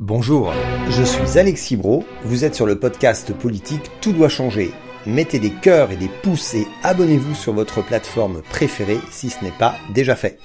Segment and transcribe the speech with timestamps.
[0.00, 0.52] Bonjour,
[0.90, 4.70] je suis Alexis Bro, vous êtes sur le podcast politique Tout doit changer.
[5.06, 9.50] Mettez des cœurs et des pouces et abonnez-vous sur votre plateforme préférée si ce n'est
[9.50, 10.38] pas déjà fait.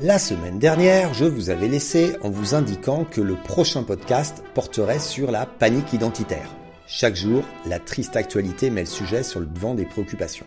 [0.00, 5.00] La semaine dernière, je vous avais laissé en vous indiquant que le prochain podcast porterait
[5.00, 6.48] sur la panique identitaire.
[6.88, 10.46] Chaque jour, la triste actualité met le sujet sur le devant des préoccupations.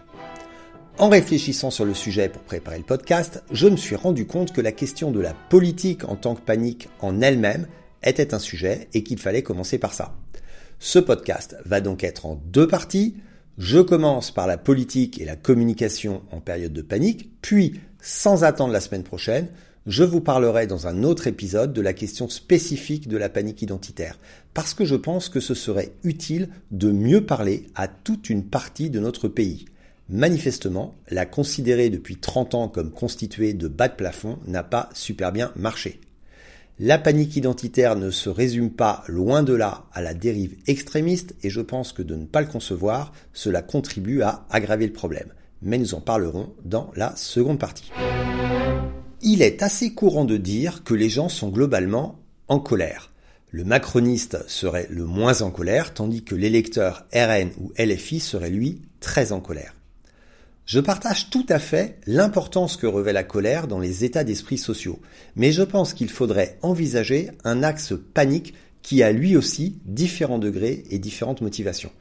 [0.98, 4.62] En réfléchissant sur le sujet pour préparer le podcast, je me suis rendu compte que
[4.62, 7.68] la question de la politique en tant que panique en elle-même
[8.04, 10.16] était un sujet et qu'il fallait commencer par ça.
[10.80, 13.18] Ce podcast va donc être en deux parties.
[13.58, 18.72] Je commence par la politique et la communication en période de panique, puis, sans attendre
[18.72, 19.50] la semaine prochaine,
[19.90, 24.20] je vous parlerai dans un autre épisode de la question spécifique de la panique identitaire,
[24.54, 28.92] parce que je pense que ce serait utile de mieux parler à toute une partie
[28.92, 29.66] de notre pays.
[30.08, 35.32] Manifestement, la considérer depuis 30 ans comme constituée de bas de plafond n'a pas super
[35.32, 36.00] bien marché.
[36.78, 41.50] La panique identitaire ne se résume pas, loin de là, à la dérive extrémiste et
[41.50, 45.34] je pense que de ne pas le concevoir, cela contribue à aggraver le problème.
[45.64, 47.92] Mais nous en parlerons dans la seconde partie.
[49.22, 53.12] Il est assez courant de dire que les gens sont globalement en colère.
[53.52, 58.82] Le macroniste serait le moins en colère, tandis que l'électeur RN ou LFI serait lui
[59.02, 59.74] très en colère.
[60.66, 65.00] Je partage tout à fait l'importance que revêt la colère dans les états d'esprit sociaux,
[65.36, 70.84] mais je pense qu'il faudrait envisager un axe panique qui a lui aussi différents degrés
[70.92, 71.92] et différentes motivations.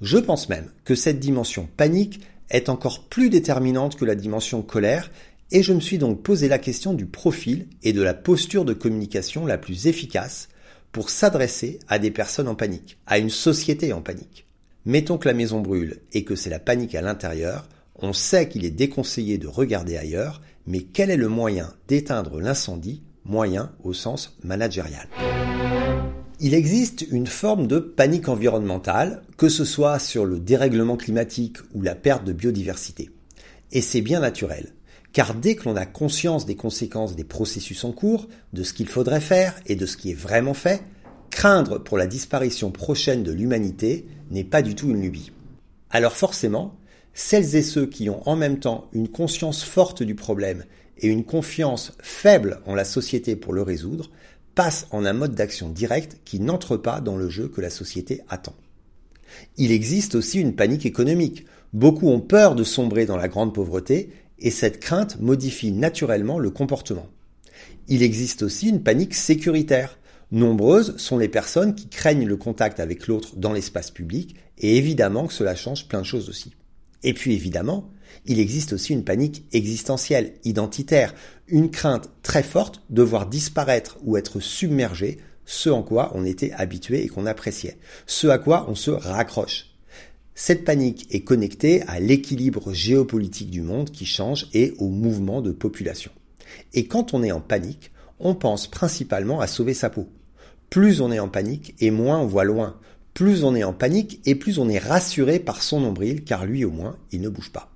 [0.00, 2.20] Je pense même que cette dimension panique
[2.50, 5.10] est encore plus déterminante que la dimension colère,
[5.52, 8.74] et je me suis donc posé la question du profil et de la posture de
[8.74, 10.48] communication la plus efficace
[10.92, 14.46] pour s'adresser à des personnes en panique, à une société en panique.
[14.84, 18.64] Mettons que la maison brûle et que c'est la panique à l'intérieur, on sait qu'il
[18.64, 24.36] est déconseillé de regarder ailleurs, mais quel est le moyen d'éteindre l'incendie, moyen au sens
[24.42, 25.08] managérial?
[26.38, 31.80] Il existe une forme de panique environnementale, que ce soit sur le dérèglement climatique ou
[31.80, 33.10] la perte de biodiversité.
[33.72, 34.74] Et c'est bien naturel,
[35.16, 38.86] car dès que l'on a conscience des conséquences des processus en cours, de ce qu'il
[38.86, 40.82] faudrait faire et de ce qui est vraiment fait,
[41.30, 45.32] craindre pour la disparition prochaine de l'humanité n'est pas du tout une lubie.
[45.88, 46.76] Alors forcément,
[47.14, 50.64] celles et ceux qui ont en même temps une conscience forte du problème
[50.98, 54.10] et une confiance faible en la société pour le résoudre,
[54.54, 58.20] passent en un mode d'action direct qui n'entre pas dans le jeu que la société
[58.28, 58.54] attend.
[59.56, 61.46] Il existe aussi une panique économique.
[61.72, 66.50] Beaucoup ont peur de sombrer dans la grande pauvreté et cette crainte modifie naturellement le
[66.50, 67.08] comportement.
[67.88, 69.98] Il existe aussi une panique sécuritaire.
[70.32, 75.26] Nombreuses sont les personnes qui craignent le contact avec l'autre dans l'espace public et évidemment
[75.26, 76.54] que cela change plein de choses aussi.
[77.02, 77.90] Et puis évidemment,
[78.24, 81.14] il existe aussi une panique existentielle, identitaire,
[81.46, 86.52] une crainte très forte de voir disparaître ou être submergé ce en quoi on était
[86.52, 89.65] habitué et qu'on appréciait, ce à quoi on se raccroche.
[90.38, 95.50] Cette panique est connectée à l'équilibre géopolitique du monde qui change et au mouvement de
[95.50, 96.10] population.
[96.74, 100.08] Et quand on est en panique, on pense principalement à sauver sa peau.
[100.68, 102.78] Plus on est en panique et moins on voit loin,
[103.14, 106.66] plus on est en panique et plus on est rassuré par son nombril car lui
[106.66, 107.72] au moins il ne bouge pas.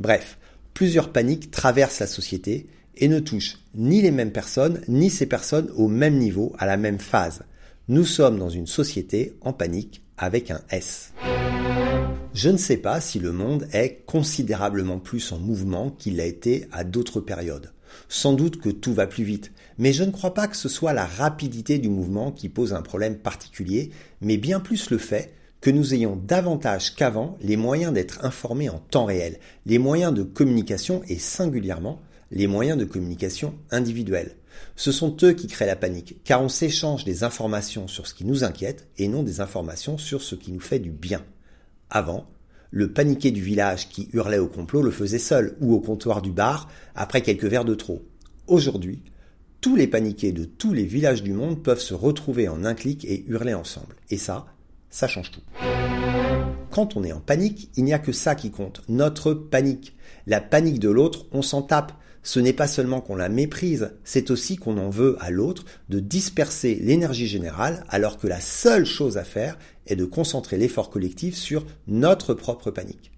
[0.00, 0.38] Bref,
[0.72, 5.70] plusieurs paniques traversent la société et ne touchent ni les mêmes personnes ni ces personnes
[5.76, 7.42] au même niveau, à la même phase.
[7.88, 11.12] Nous sommes dans une société en panique avec un S.
[12.34, 16.66] Je ne sais pas si le monde est considérablement plus en mouvement qu'il l'a été
[16.72, 17.72] à d'autres périodes.
[18.08, 20.94] Sans doute que tout va plus vite, mais je ne crois pas que ce soit
[20.94, 23.90] la rapidité du mouvement qui pose un problème particulier,
[24.22, 28.78] mais bien plus le fait que nous ayons davantage qu'avant les moyens d'être informés en
[28.78, 32.00] temps réel, les moyens de communication et singulièrement
[32.30, 34.36] les moyens de communication individuels.
[34.74, 38.24] Ce sont eux qui créent la panique, car on s'échange des informations sur ce qui
[38.24, 41.22] nous inquiète et non des informations sur ce qui nous fait du bien.
[41.94, 42.24] Avant,
[42.70, 46.32] le paniqué du village qui hurlait au complot le faisait seul ou au comptoir du
[46.32, 48.00] bar après quelques verres de trop.
[48.46, 49.02] Aujourd'hui,
[49.60, 53.04] tous les paniqués de tous les villages du monde peuvent se retrouver en un clic
[53.04, 53.94] et hurler ensemble.
[54.08, 54.46] Et ça,
[54.88, 55.42] ça change tout.
[56.70, 59.94] Quand on est en panique, il n'y a que ça qui compte, notre panique.
[60.26, 61.92] La panique de l'autre, on s'en tape.
[62.24, 65.98] Ce n'est pas seulement qu'on la méprise, c'est aussi qu'on en veut à l'autre de
[65.98, 71.34] disperser l'énergie générale alors que la seule chose à faire est de concentrer l'effort collectif
[71.34, 73.10] sur notre propre panique.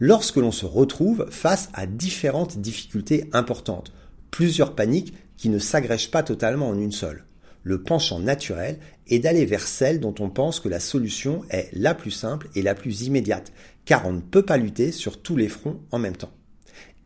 [0.00, 3.92] Lorsque l'on se retrouve face à différentes difficultés importantes,
[4.32, 7.24] plusieurs paniques qui ne s'agrègent pas totalement en une seule.
[7.64, 11.94] le penchant naturel est d'aller vers celle dont on pense que la solution est la
[11.94, 13.52] plus simple et la plus immédiate,
[13.84, 16.32] car on ne peut pas lutter sur tous les fronts en même temps.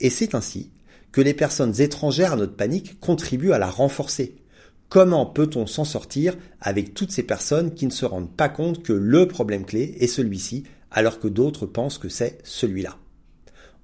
[0.01, 0.71] Et c'est ainsi
[1.17, 4.37] que les personnes étrangères à notre panique contribuent à la renforcer.
[4.91, 8.93] Comment peut-on s'en sortir avec toutes ces personnes qui ne se rendent pas compte que
[8.93, 12.99] le problème clé est celui-ci, alors que d'autres pensent que c'est celui-là?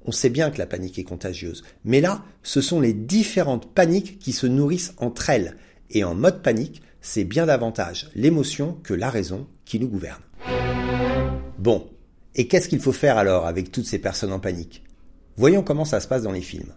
[0.04, 4.18] On sait bien que la panique est contagieuse, mais là, ce sont les différentes paniques
[4.18, 5.56] qui se nourrissent entre elles,
[5.88, 10.20] et en mode panique, c'est bien davantage l'émotion que la raison qui nous gouverne.
[11.58, 11.88] Bon,
[12.34, 14.84] et qu'est-ce qu'il faut faire alors avec toutes ces personnes en panique?
[15.38, 16.74] Voyons comment ça se passe dans les films.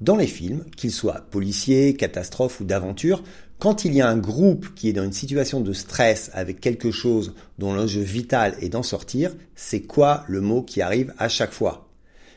[0.00, 3.22] Dans les films, qu'ils soient policiers, catastrophes ou d'aventure,
[3.58, 6.90] quand il y a un groupe qui est dans une situation de stress avec quelque
[6.90, 11.52] chose dont l'enjeu vital est d'en sortir, c'est quoi le mot qui arrive à chaque
[11.52, 11.90] fois?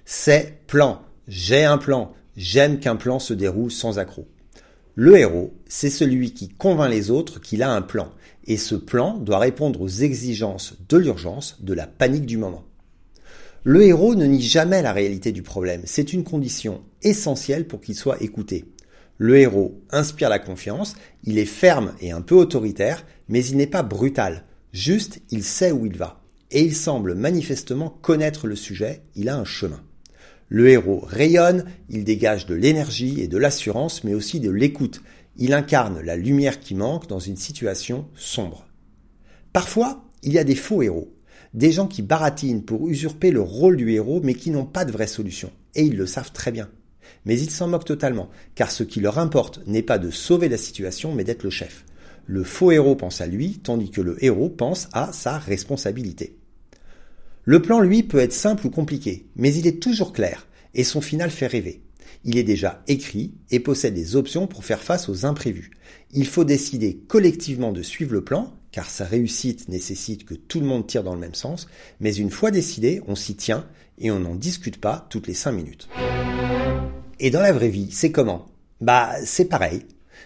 [0.04, 1.02] C'est plan.
[1.30, 2.12] J'ai un plan.
[2.36, 4.28] J'aime qu'un plan se déroule sans accroc.
[4.96, 8.12] Le héros, c'est celui qui convainc les autres qu'il a un plan,
[8.46, 12.66] et ce plan doit répondre aux exigences de l'urgence, de la panique du moment.
[13.66, 17.96] Le héros ne nie jamais la réalité du problème, c'est une condition essentielle pour qu'il
[17.96, 18.66] soit écouté.
[19.18, 23.66] Le héros inspire la confiance, il est ferme et un peu autoritaire, mais il n'est
[23.68, 24.44] pas brutal,
[24.74, 26.22] juste il sait où il va.
[26.52, 29.82] Et il semble manifestement connaître le sujet, il a un chemin.
[30.50, 35.02] Le héros rayonne, il dégage de l'énergie et de l'assurance, mais aussi de l'écoute.
[35.38, 38.68] Il incarne la lumière qui manque dans une situation sombre.
[39.54, 41.14] Parfois, il y a des faux héros,
[41.54, 44.92] des gens qui baratinent pour usurper le rôle du héros, mais qui n'ont pas de
[44.92, 45.52] vraie solution.
[45.76, 46.70] Et ils le savent très bien.
[47.26, 50.58] Mais ils s'en moquent totalement, car ce qui leur importe n'est pas de sauver la
[50.58, 51.86] situation, mais d'être le chef.
[52.26, 56.38] Le faux héros pense à lui, tandis que le héros pense à sa responsabilité.
[57.44, 61.02] Le plan, lui, peut être simple ou compliqué, mais il est toujours clair, et son
[61.02, 61.82] final fait rêver.
[62.26, 65.72] Il est déjà écrit et possède des options pour faire face aux imprévus.
[66.12, 70.66] Il faut décider collectivement de suivre le plan, car sa réussite nécessite que tout le
[70.66, 71.68] monde tire dans le même sens,
[72.00, 73.68] mais une fois décidé, on s'y tient
[73.98, 75.90] et on n'en discute pas toutes les cinq minutes.
[77.20, 78.46] Et dans la vraie vie, c'est comment?
[78.80, 79.84] Bah, c'est pareil.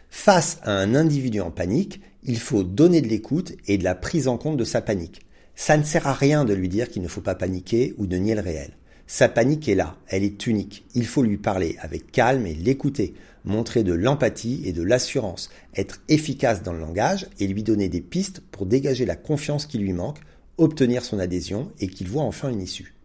[0.10, 4.28] Face à un individu en panique, il faut donner de l'écoute et de la prise
[4.28, 5.22] en compte de sa panique.
[5.56, 8.18] Ça ne sert à rien de lui dire qu'il ne faut pas paniquer ou de
[8.18, 8.78] nier le réel.
[9.10, 10.86] Sa panique est là, elle est unique.
[10.94, 13.14] Il faut lui parler avec calme et l'écouter,
[13.46, 18.02] montrer de l'empathie et de l'assurance, être efficace dans le langage et lui donner des
[18.02, 20.20] pistes pour dégager la confiance qui lui manque,
[20.58, 22.96] obtenir son adhésion et qu'il voit enfin une issue.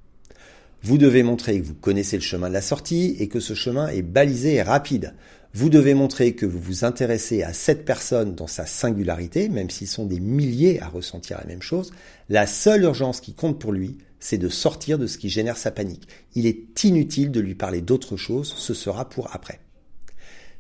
[0.83, 3.87] Vous devez montrer que vous connaissez le chemin de la sortie et que ce chemin
[3.87, 5.15] est balisé et rapide.
[5.55, 9.87] Vous devez montrer que vous vous intéressez à cette personne dans sa singularité, même s'ils
[9.87, 11.93] sont des milliers à ressentir la même chose.
[12.31, 15.71] La seule urgence qui compte pour lui, c'est de sortir de ce qui génère sa
[15.71, 16.09] panique.
[16.35, 19.61] Il est inutile de lui parler d'autre chose, ce sera pour après.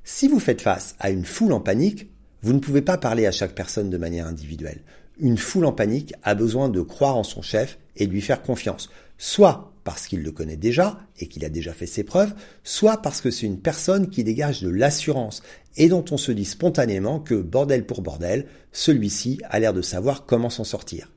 [0.04, 2.08] Si vous faites face à une foule en panique,
[2.42, 4.82] vous ne pouvez pas parler à chaque personne de manière individuelle.
[5.18, 8.42] Une foule en panique a besoin de croire en son chef et de lui faire
[8.42, 12.34] confiance, soit parce qu'il le connaît déjà et qu'il a déjà fait ses preuves,
[12.64, 15.42] soit parce que c'est une personne qui dégage de l'assurance
[15.76, 20.26] et dont on se dit spontanément que, bordel pour bordel, celui-ci a l'air de savoir
[20.26, 21.10] comment s'en sortir.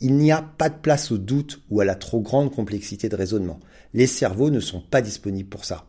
[0.00, 3.16] Il n'y a pas de place au doute ou à la trop grande complexité de
[3.16, 3.60] raisonnement.
[3.94, 5.86] Les cerveaux ne sont pas disponibles pour ça.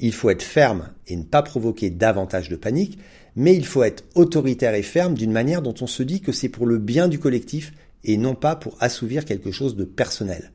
[0.00, 2.98] Il faut être ferme et ne pas provoquer davantage de panique,
[3.36, 6.48] mais il faut être autoritaire et ferme d'une manière dont on se dit que c'est
[6.48, 7.72] pour le bien du collectif
[8.02, 10.52] et non pas pour assouvir quelque chose de personnel.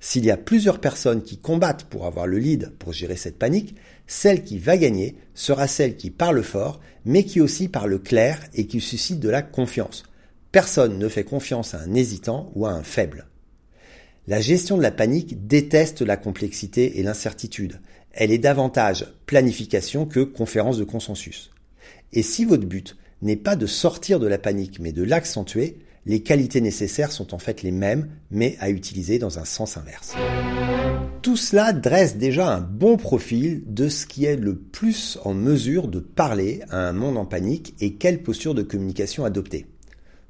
[0.00, 3.74] S'il y a plusieurs personnes qui combattent pour avoir le lead pour gérer cette panique,
[4.06, 8.66] celle qui va gagner sera celle qui parle fort, mais qui aussi parle clair et
[8.66, 10.04] qui suscite de la confiance.
[10.52, 13.26] Personne ne fait confiance à un hésitant ou à un faible.
[14.26, 17.80] La gestion de la panique déteste la complexité et l'incertitude.
[18.12, 21.50] Elle est davantage planification que conférence de consensus.
[22.12, 26.22] Et si votre but n'est pas de sortir de la panique mais de l'accentuer, les
[26.22, 30.14] qualités nécessaires sont en fait les mêmes, mais à utiliser dans un sens inverse.
[31.20, 35.88] Tout cela dresse déjà un bon profil de ce qui est le plus en mesure
[35.88, 39.66] de parler à un monde en panique et quelle posture de communication adopter.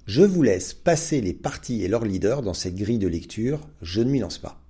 [0.06, 4.00] Je vous laisse passer les parties et leurs leaders dans cette grille de lecture, je
[4.00, 4.62] ne m'y lance pas.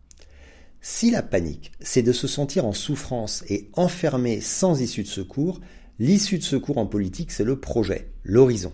[0.80, 5.60] Si la panique, c'est de se sentir en souffrance et enfermé sans issue de secours,
[5.98, 8.72] l'issue de secours en politique, c'est le projet, l'horizon.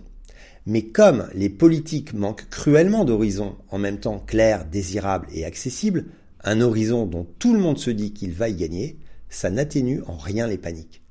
[0.67, 6.07] Mais comme les politiques manquent cruellement d'horizons en même temps clair, désirable et accessible,
[6.45, 10.17] un horizon dont tout le monde se dit qu'il va y gagner, ça n'atténue en
[10.17, 11.03] rien les paniques.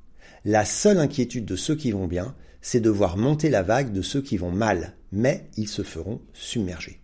[0.46, 4.02] La seule inquiétude de ceux qui vont bien, c'est de voir monter la vague de
[4.02, 7.01] ceux qui vont mal, mais ils se feront submerger.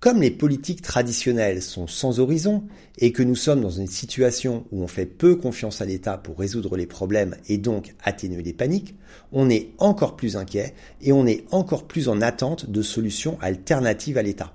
[0.00, 2.64] Comme les politiques traditionnelles sont sans horizon
[2.96, 6.38] et que nous sommes dans une situation où on fait peu confiance à l'État pour
[6.38, 8.94] résoudre les problèmes et donc atténuer les paniques,
[9.30, 14.16] on est encore plus inquiet et on est encore plus en attente de solutions alternatives
[14.16, 14.54] à l'État.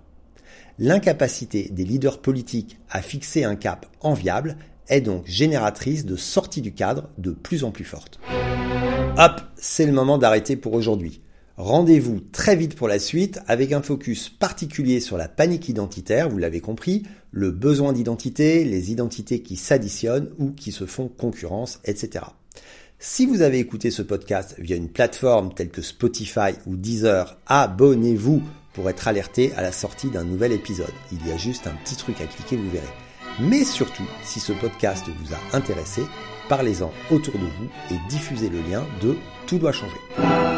[0.79, 6.73] L'incapacité des leaders politiques à fixer un cap enviable est donc génératrice de sorties du
[6.73, 8.19] cadre de plus en plus fortes.
[9.17, 11.21] Hop, c'est le moment d'arrêter pour aujourd'hui.
[11.57, 16.37] Rendez-vous très vite pour la suite avec un focus particulier sur la panique identitaire, vous
[16.37, 22.25] l'avez compris, le besoin d'identité, les identités qui s'additionnent ou qui se font concurrence, etc.
[22.99, 28.43] Si vous avez écouté ce podcast via une plateforme telle que Spotify ou Deezer, abonnez-vous
[28.73, 30.91] pour être alerté à la sortie d'un nouvel épisode.
[31.13, 32.85] Il y a juste un petit truc à cliquer, vous verrez.
[33.39, 36.01] Mais surtout, si ce podcast vous a intéressé,
[36.49, 39.15] parlez-en autour de vous et diffusez le lien de
[39.47, 40.54] Tout doit changer.